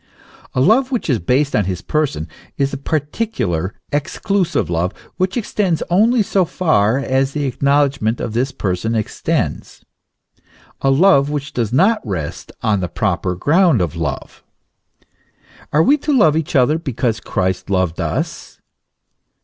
A 0.55 0.59
love 0.61 0.91
which 0.91 1.11
is 1.11 1.19
based 1.19 1.55
on 1.55 1.65
his 1.65 1.83
person 1.83 2.27
is 2.57 2.73
a 2.73 2.77
particular, 2.77 3.75
exclusive 3.91 4.67
love, 4.67 4.93
which 5.17 5.37
extends 5.37 5.83
only 5.91 6.23
so 6.23 6.43
far 6.43 6.97
as 6.97 7.33
the 7.33 7.45
acknowledgment 7.45 8.19
of 8.19 8.33
this 8.33 8.51
person 8.51 8.95
extends, 8.95 9.85
a 10.81 10.89
love 10.89 11.29
which 11.29 11.53
does 11.53 11.71
not 11.71 12.01
rest 12.03 12.51
on 12.63 12.79
the 12.79 12.89
proper 12.89 13.35
ground 13.35 13.79
of 13.79 13.95
love. 13.95 14.41
Are 15.71 15.83
we 15.83 15.97
to 15.99 16.11
love 16.17 16.35
each 16.35 16.55
other 16.55 16.79
because 16.79 17.19
Christ 17.19 17.69
loved 17.69 18.01
us? 18.01 18.59